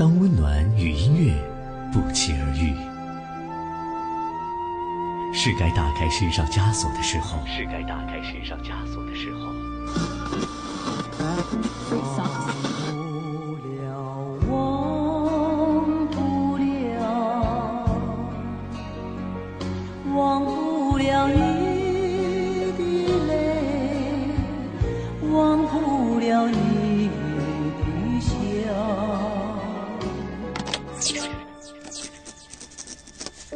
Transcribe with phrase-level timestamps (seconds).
[0.00, 1.34] 当温暖与音乐
[1.92, 2.72] 不期而遇，
[5.34, 7.46] 是该打开身上枷锁的时候。
[7.46, 9.52] 是该打开身上枷锁的时候。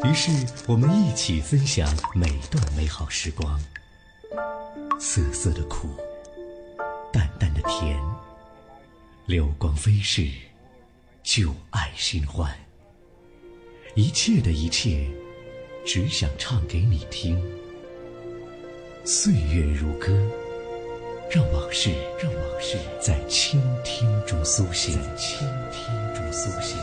[0.03, 0.31] 于是，
[0.67, 3.61] 我们一起分享每段美好时光，
[4.99, 5.89] 涩涩的苦，
[7.13, 7.97] 淡淡的甜，
[9.25, 10.29] 流光飞逝，
[11.23, 12.53] 旧爱新欢，
[13.95, 15.09] 一切的一切，
[15.87, 17.41] 只想唱给你听。
[19.05, 20.09] 岁月如歌，
[21.31, 25.39] 让往事，让往事在倾听中苏醒，在倾
[25.71, 26.77] 听中苏醒。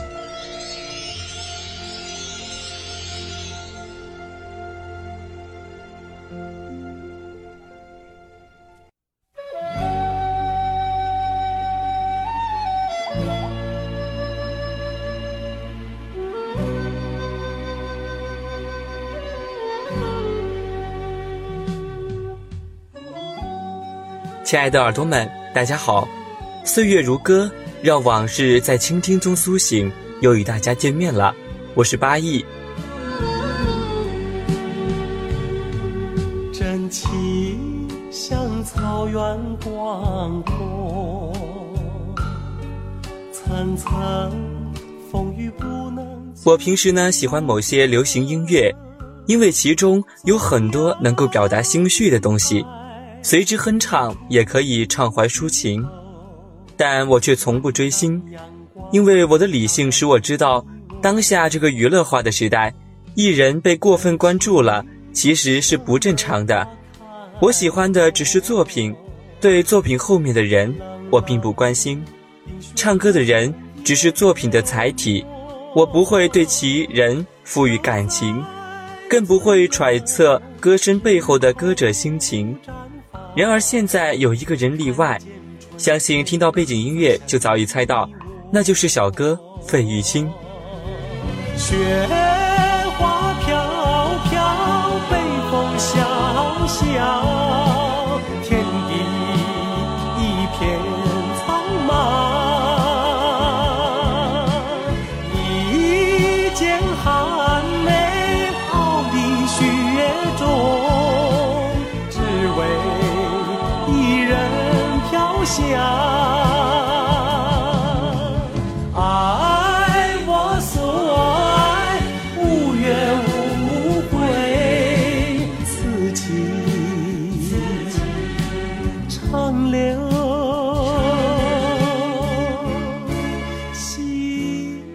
[24.52, 26.06] 亲爱的耳朵们，大家好！
[26.66, 27.50] 岁月如歌，
[27.82, 31.34] 让往事在倾听中苏醒，又与大家见面了。
[31.74, 32.44] 我是八亿。
[36.52, 39.16] 真情像草原
[39.64, 41.32] 广阔，
[43.32, 43.90] 层层
[45.10, 46.06] 风雨不能。
[46.44, 48.70] 我平时呢喜欢某些流行音乐，
[49.28, 52.66] 因为其中有很多能够表达心绪的东西。
[53.24, 55.88] 随之哼唱，也可以畅怀抒情，
[56.76, 58.22] 但我却从不追星，
[58.92, 60.66] 因为我的理性使我知道，
[61.02, 62.74] 当下这个娱乐化的时代，
[63.14, 64.84] 艺人被过分关注了，
[65.14, 66.68] 其实是不正常的。
[67.40, 68.96] 我喜欢的只是作品，
[69.40, 70.76] 对作品后面的人，
[71.12, 72.04] 我并不关心。
[72.76, 75.24] 唱歌的人只是作品的载体，
[75.76, 78.44] 我不会对其人赋予感情，
[79.08, 82.58] 更不会揣测歌声背后的歌者心情。
[83.36, 85.20] 然而现在有一个人例外，
[85.78, 88.10] 相信听到背景音乐就早已猜到，
[88.52, 90.30] 那就是小哥费玉清。
[91.56, 91.76] 雪
[92.98, 93.56] 花飘
[94.30, 94.40] 飘，
[95.10, 95.18] 北
[95.50, 96.00] 风萧
[96.68, 97.11] 萧，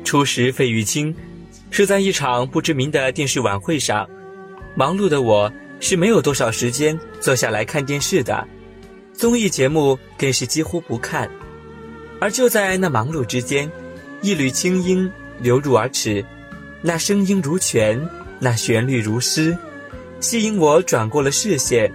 [0.06, 1.12] 初识费玉清，
[1.68, 4.08] 是在一场不知名的电视晚会上。
[4.76, 8.46] 忙碌的我是没有多少时间坐下来看电视的，
[9.12, 11.28] 综艺节目更是几乎不看。
[12.20, 13.68] 而就在那忙碌之间，
[14.22, 16.24] 一缕清音流入耳齿，
[16.82, 18.00] 那声音如泉，
[18.38, 19.58] 那旋律如诗，
[20.20, 21.92] 吸引我转过了视线。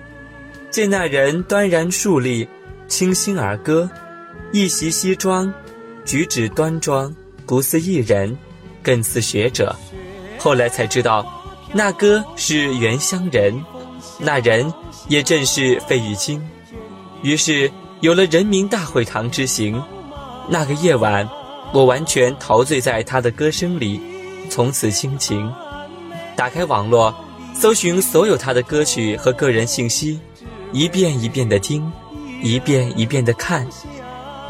[0.69, 2.45] 见那人端然竖立，
[2.89, 3.89] 清新而歌，
[4.51, 5.51] 一袭西装，
[6.03, 8.37] 举止端庄，不似艺人，
[8.81, 9.75] 更似学者。
[10.37, 11.25] 后来才知道，
[11.73, 13.63] 那歌是原乡人，
[14.19, 14.73] 那人
[15.07, 16.41] 也正是费玉清。
[17.21, 19.81] 于是有了人民大会堂之行。
[20.49, 21.29] 那个夜晚，
[21.71, 24.01] 我完全陶醉在他的歌声里，
[24.49, 25.49] 从此倾情。
[26.35, 27.13] 打开网络，
[27.53, 30.19] 搜寻所有他的歌曲和个人信息，
[30.73, 31.89] 一遍一遍的听，
[32.41, 33.67] 一遍一遍的看。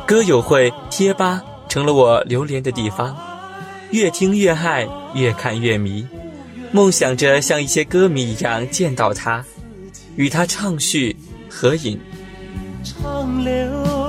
[0.08, 1.42] 歌友会、贴吧
[1.72, 3.16] 成了我留恋的地方，
[3.92, 4.86] 越听越爱，
[5.16, 6.06] 越看越迷，
[6.70, 9.42] 梦想着像一些歌迷一样见到他，
[10.18, 11.16] 与他畅叙、
[11.50, 11.98] 合影。
[12.84, 14.01] 长留。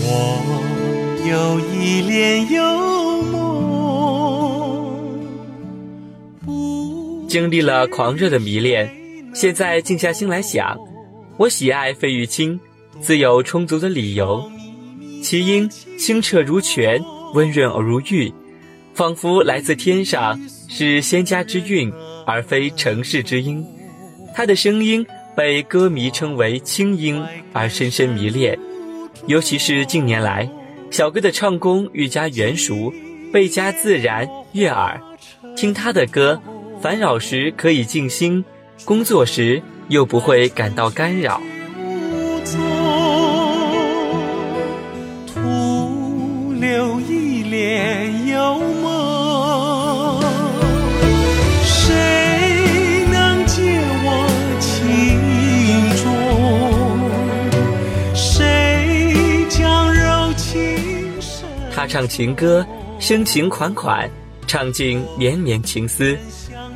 [0.00, 3.36] 我有一帘幽梦。
[7.28, 8.90] 经历了狂热的迷恋，
[9.34, 10.78] 现在静下心来想，
[11.36, 12.60] 我喜爱费玉清，
[13.00, 14.50] 自有充足的理由。
[15.22, 15.68] 其音
[15.98, 17.02] 清澈如泉，
[17.34, 18.32] 温润而如玉，
[18.94, 21.92] 仿佛来自天上，是仙家之韵，
[22.24, 23.64] 而非城市之音。
[24.34, 25.04] 他的声音
[25.34, 27.20] 被歌迷称为清音，
[27.52, 28.58] 而深深迷恋。
[29.26, 30.48] 尤其是近年来，
[30.90, 32.92] 小哥的唱功愈加圆熟，
[33.32, 35.00] 倍加自然悦耳。
[35.56, 36.40] 听他的歌，
[36.80, 38.44] 烦扰时可以静心，
[38.84, 41.40] 工作时又不会感到干扰。
[61.86, 62.66] 唱情歌，
[62.98, 64.10] 深情款款，
[64.46, 66.16] 唱尽绵绵情思，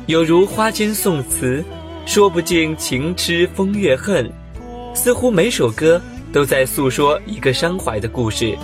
[0.07, 1.63] 有如花间宋词，
[2.05, 4.31] 说不尽情痴风月恨。
[4.93, 6.01] 似乎每首歌
[6.33, 8.57] 都在诉说一个伤怀的故事，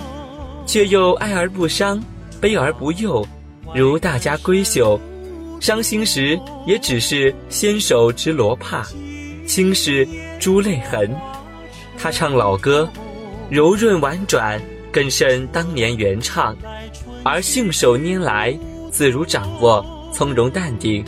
[0.66, 2.02] 却又爱而不伤，
[2.40, 3.26] 悲而不忧，
[3.74, 4.98] 如大家闺秀。
[5.60, 8.86] 伤心时也只是纤手执罗帕，
[9.44, 10.06] 轻是
[10.38, 11.10] 珠泪痕。
[11.98, 12.88] 他唱老歌，
[13.50, 14.60] 柔润婉转，
[14.92, 16.56] 更胜当年原唱，
[17.24, 18.58] 而信手拈来，
[18.90, 21.04] 自如掌握，从容淡定，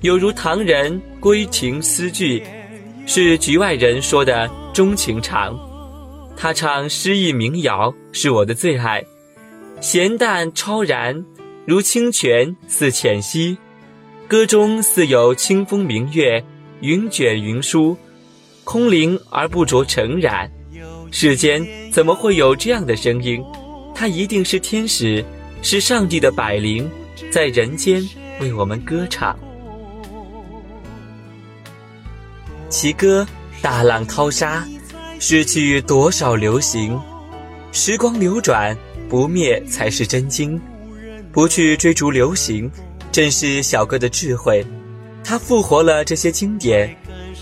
[0.00, 2.42] 有如唐人归情诗句，
[3.06, 5.58] 是局外人说的钟情长。
[6.36, 9.04] 他唱诗意民谣是我的最爱，
[9.80, 11.24] 咸淡超然，
[11.66, 13.56] 如清泉似浅溪，
[14.26, 16.44] 歌中似有清风明月，
[16.80, 17.96] 云卷云舒，
[18.64, 20.50] 空灵而不着尘染。
[21.16, 23.40] 世间怎么会有这样的声音？
[23.94, 25.24] 他一定是天使，
[25.62, 26.90] 是上帝的百灵，
[27.30, 28.04] 在人间
[28.40, 29.38] 为我们歌唱。
[32.68, 33.24] 其歌
[33.62, 34.66] 大浪淘沙，
[35.20, 37.00] 失去多少流行？
[37.70, 38.76] 时光流转，
[39.08, 40.60] 不灭才是真经。
[41.30, 42.68] 不去追逐流行，
[43.12, 44.66] 正是小哥的智慧。
[45.22, 46.92] 他复活了这些经典，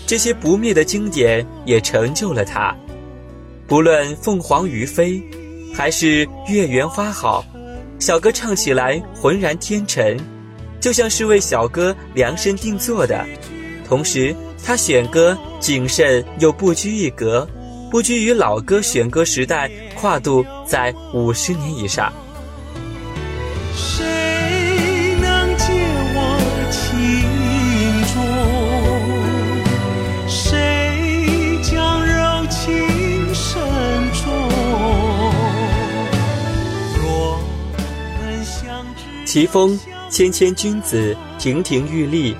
[0.05, 2.77] 这些不灭的经典也成就了他。
[3.73, 5.19] 无论凤凰于飞，
[5.73, 7.43] 还是月圆花好，
[7.97, 10.15] 小歌唱起来浑然天成，
[10.79, 13.25] 就像是为小哥量身定做的。
[13.83, 17.49] 同时，他选歌谨慎又不拘一格，
[17.89, 22.13] 不拘于老歌选歌时代跨度在五十年以上。
[39.33, 39.79] 相知，奇峰
[40.11, 42.35] 谦谦君子，亭亭玉立，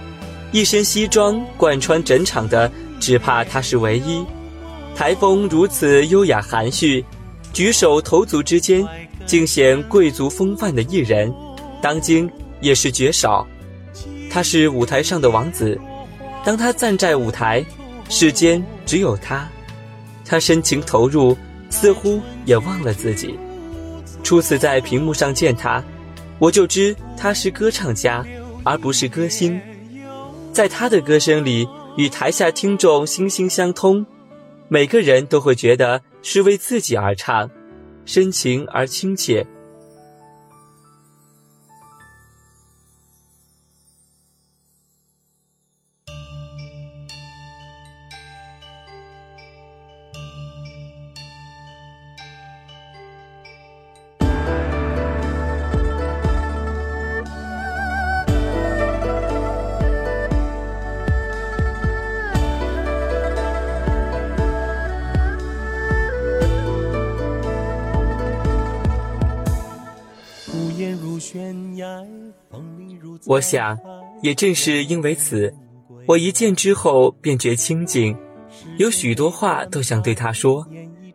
[0.52, 4.24] 一身西装贯穿整场的，只怕他是唯一。
[4.96, 7.04] 台风如此优雅含蓄，
[7.52, 8.88] 举手投足之间，
[9.26, 11.34] 尽显贵族风范的艺人，
[11.82, 12.30] 当今
[12.62, 13.48] 也是绝少。
[14.30, 15.80] 他是舞台上的王子，
[16.46, 17.66] 当他站在舞台，
[18.08, 19.50] 世间只有他。
[20.26, 21.36] 他深情投入，
[21.72, 23.36] 似乎也忘了自己。
[24.24, 25.84] 初次在屏幕上见他，
[26.44, 28.22] 我就知他是歌唱家，
[28.66, 29.62] 而不是歌星。
[30.52, 34.06] 在他的歌声里，与台下听众心心相通，
[34.68, 37.50] 每个人都会觉得是为自己而唱，
[38.04, 39.48] 深情而亲切。
[73.26, 73.78] 我想，
[74.22, 75.54] 也正是因为此，
[76.08, 78.16] 我一见之后便觉清静，
[78.78, 80.66] 有许多话都想对他说，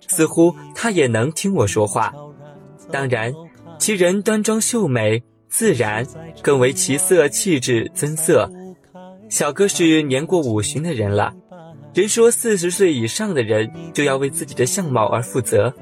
[0.07, 2.13] 似乎他也能听我说话。
[2.91, 3.33] 当然，
[3.79, 6.07] 其人端庄秀美，自然
[6.43, 8.51] 更为其色气质增色。
[9.29, 11.35] 小哥是年过五旬的人了，
[11.93, 15.73] 人说四十岁以上的人就要为自己的相貌而负责。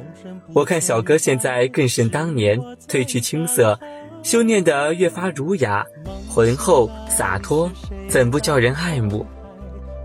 [0.53, 3.79] 我看小哥现在更胜当年，褪去青涩，
[4.27, 5.87] 修炼得越发儒雅
[6.29, 7.71] 浑厚洒脱
[8.11, 9.25] 怎不叫人爱慕？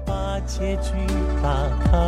[0.06, 0.92] 把结局
[1.42, 1.50] 打
[1.84, 2.08] 开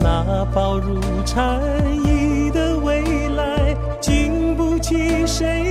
[0.00, 1.60] 那薄如蝉
[2.06, 5.67] 翼的未来经不起谁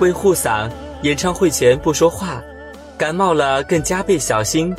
[0.00, 0.70] 为护嗓，
[1.02, 2.42] 演唱会前不说话，
[2.96, 4.74] 感冒了更加倍小心，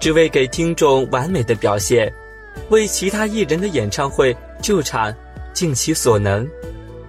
[0.00, 2.12] 只为给听众完美的表现，
[2.70, 5.14] 为其他艺人的演唱会救场，
[5.52, 6.48] 尽其所能。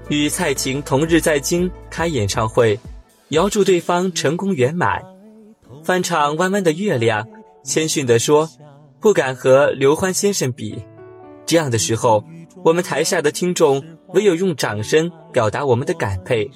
[0.10, 2.78] 与蔡琴同日在京开演唱会，
[3.30, 5.02] 遥祝对方成功圆满。
[5.84, 7.24] 翻唱《弯弯的月亮》，
[7.64, 8.50] 谦逊地说
[9.00, 10.84] ：“不敢和刘欢先生比。”
[11.46, 12.24] 这样的时候，
[12.64, 16.50] 我们台下的听众唯有用掌声表达我们的感佩。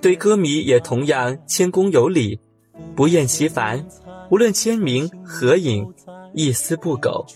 [0.00, 2.38] 对歌迷也同样谦恭有礼，
[2.94, 3.84] 不厌其烦，
[4.30, 5.86] 无论签名、合影，
[6.34, 7.26] 一丝不苟。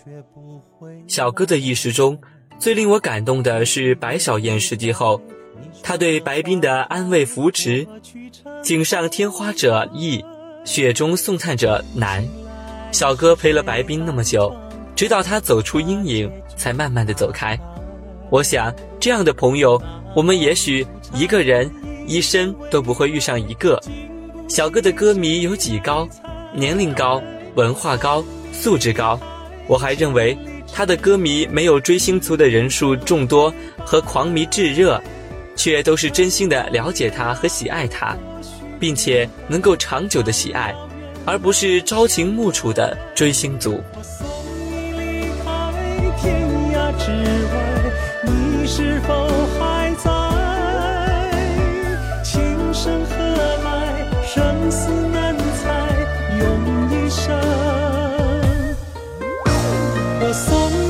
[1.07, 2.19] 小哥的一生中，
[2.59, 5.21] 最令我感动的是白小燕事迹后，
[5.83, 7.87] 他对白冰的安慰扶持
[8.63, 10.25] ：“锦上添花者易，
[10.65, 12.27] 雪中送炭者难。”
[12.93, 14.55] 小哥陪了白冰那么久，
[14.95, 17.59] 直到他走出阴影，才慢慢的走开。
[18.31, 19.81] 我想，这样的朋友，
[20.15, 21.71] 我们也许一个人
[22.07, 23.81] 一生都不会遇上一个。
[24.49, 26.09] 小哥的歌迷有几高？
[26.53, 27.23] 年龄高，
[27.55, 29.19] 文化高，素质高。
[29.67, 30.37] 我还认为
[30.73, 33.53] 他的歌迷没有追星族的人数众多
[33.85, 35.03] 和狂迷炙热，
[35.57, 38.17] 却都是真心的了解他和喜爱他，
[38.79, 40.75] 并且能够长久的喜爱，
[41.25, 43.81] 而不是朝秦暮楚的追星族。
[43.95, 44.27] 我送
[44.63, 45.73] 你离开
[46.21, 46.37] 天
[46.75, 47.11] 涯之
[47.51, 47.55] 外，
[48.27, 49.24] 你是否
[60.21, 60.84] 我送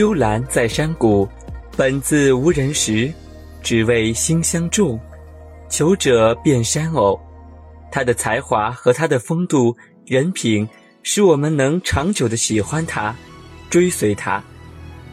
[0.00, 1.28] 幽兰在山谷，
[1.76, 3.12] 本自无人识，
[3.62, 4.98] 只为心相中。
[5.68, 7.20] 求者遍山偶，
[7.92, 9.76] 他的才华和他的风度、
[10.06, 10.66] 人品，
[11.02, 13.14] 使我们能长久的喜欢他，
[13.68, 14.42] 追随他，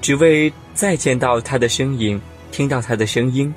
[0.02, 2.18] 只为再见到他的身影，
[2.50, 3.54] 听到他的声音。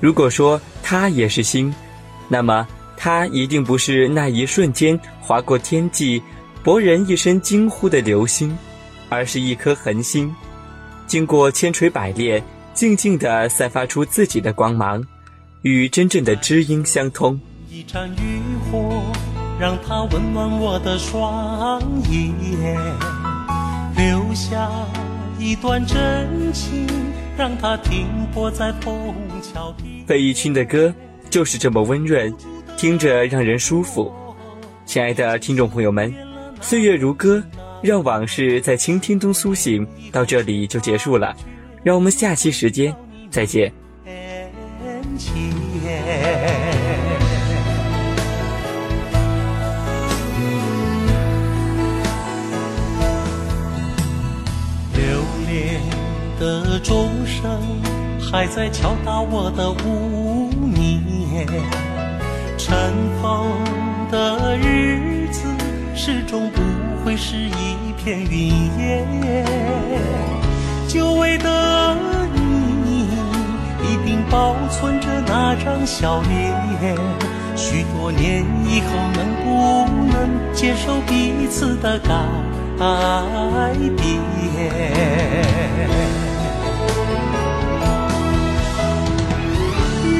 [0.00, 1.74] 如果说他也是星，
[2.28, 6.22] 那么他一定不是那一瞬间划过天际，
[6.62, 8.54] 博人一声惊呼的流星。
[9.12, 10.34] 而是一颗恒星，
[11.06, 12.42] 经过千锤百炼，
[12.72, 15.04] 静静地散发出自己的光芒，
[15.60, 17.38] 与真正的知音相通。
[17.68, 18.40] 一盏渔
[18.70, 19.02] 火，
[19.60, 21.78] 让它温暖我的双
[22.10, 22.80] 眼，
[23.94, 24.70] 留下
[25.38, 26.86] 一段真情，
[27.36, 30.06] 让它停泊在枫桥边。
[30.06, 30.92] 费玉清的歌
[31.28, 32.34] 就是这么温润，
[32.78, 34.10] 听着让人舒服。
[34.86, 36.10] 亲爱的听众朋友们，
[36.62, 37.42] 岁月如歌，
[37.82, 39.86] 让往事在倾听中苏醒。
[40.10, 41.34] 到这里就结束了，
[41.82, 42.94] 让我们下期时间
[43.30, 43.72] 再见。
[45.18, 45.32] 前。
[54.94, 55.02] 留
[55.46, 55.80] 恋
[56.40, 57.60] 的钟声
[58.20, 61.46] 还在敲打我的无眠，
[62.56, 63.50] 尘封
[64.10, 65.42] 的日子
[65.94, 66.60] 始终不
[67.04, 69.44] 会是一片云烟。
[70.88, 71.96] 久违的
[72.84, 73.08] 你，
[73.82, 76.54] 一定保存着那张笑脸。
[77.56, 80.14] 许多年以后，能不能
[80.54, 82.14] 接受彼此的改
[83.96, 84.20] 变？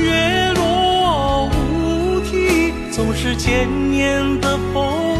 [0.01, 5.12] 月落乌啼，总是千年的风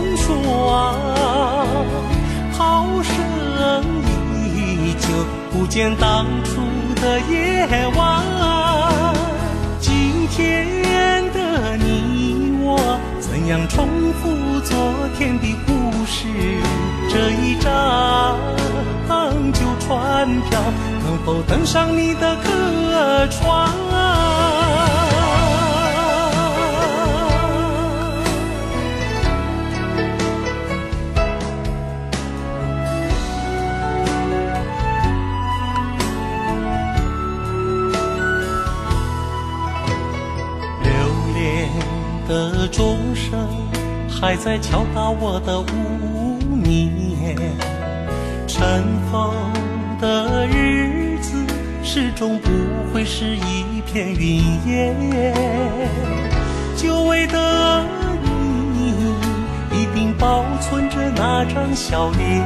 [0.43, 0.97] 霜。
[2.57, 3.15] 涛声
[4.55, 5.07] 依旧，
[5.51, 6.61] 不见当初
[7.01, 8.23] 的夜晚。
[9.81, 13.89] 今天的你我，怎样重
[14.21, 14.77] 复昨
[15.19, 15.73] 天的故
[16.07, 16.27] 事？
[17.11, 18.39] 这一张
[19.53, 20.61] 旧船票，
[21.05, 23.69] 能否登上你的客船？
[42.73, 43.47] 钟声
[44.09, 47.37] 还在敲打我的无眠，
[48.47, 49.31] 尘封
[50.01, 51.37] 的日子
[51.85, 52.49] 始终不
[52.93, 54.97] 会是一片云烟。
[56.75, 57.85] 久违的
[58.25, 58.95] 你，
[59.71, 62.43] 一定保存着那张笑脸。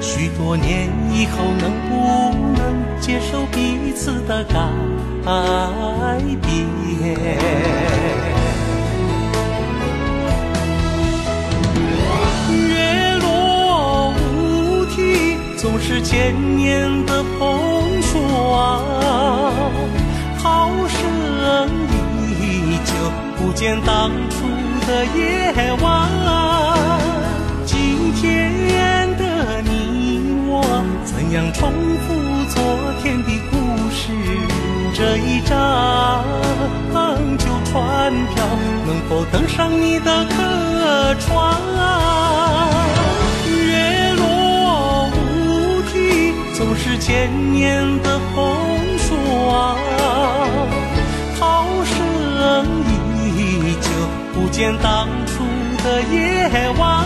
[0.00, 1.94] 许多年以后，能不
[2.56, 4.58] 能接受彼此的改
[6.40, 7.87] 变？
[16.00, 18.82] 千年的风霜，
[20.40, 21.68] 涛声
[22.40, 22.92] 依旧，
[23.36, 24.46] 不见当初
[24.86, 26.08] 的夜晚。
[27.66, 30.62] 今天的你我，
[31.04, 31.72] 怎样重
[32.06, 32.14] 复
[32.48, 32.62] 昨
[33.02, 33.56] 天的故
[33.90, 34.12] 事？
[34.94, 36.24] 这一张
[37.38, 38.44] 旧船票，
[38.86, 41.58] 能否登上你的客船？
[47.00, 49.76] 千年的风霜，
[51.38, 52.66] 涛声
[53.36, 53.38] 依
[53.80, 53.88] 旧，
[54.34, 55.44] 不见当初
[55.82, 57.04] 的夜晚。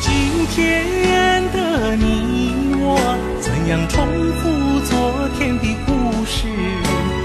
[0.00, 2.98] 今天的你我，
[3.40, 4.06] 怎样重
[4.38, 4.42] 复
[4.84, 5.90] 昨天的故
[6.24, 6.46] 事？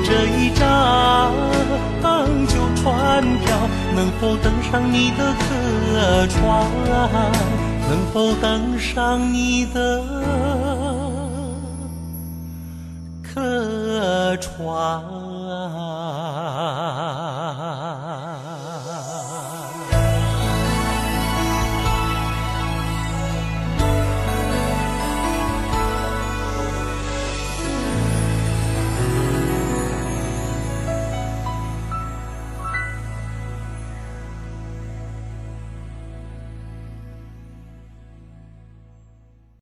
[0.03, 1.31] 这一张
[2.47, 3.45] 旧船票，
[3.95, 6.39] 能否登上你的客船？
[7.89, 10.01] 能否登上你的
[13.33, 15.01] 客船？